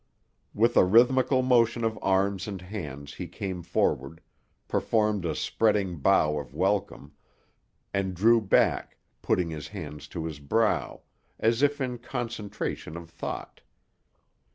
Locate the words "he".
3.13-3.27